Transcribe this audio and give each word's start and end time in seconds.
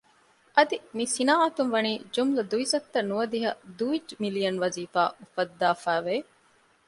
އަދި 0.55 0.77
މި 0.95 1.05
ޞިނާޢަތުން 1.15 1.71
ވަނީ 1.75 1.93
ޖުމުލަ 2.13 2.43
ދުވިސައްތަ 2.51 2.99
ނުވަދިހަ 3.09 3.51
ދުވި 3.77 3.99
މިލިއަން 4.21 4.59
ވަޒީފާ 4.63 5.01
އުފައްދާފައި 5.19 6.03
ވެ 6.05 6.15